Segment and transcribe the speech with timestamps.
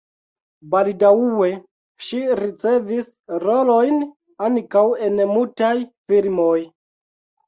[0.69, 1.49] Baldaŭe
[2.05, 3.11] ŝi ricevis
[3.43, 3.99] rolojn
[4.47, 5.75] ankaŭ en mutaj
[6.13, 6.57] filmoj.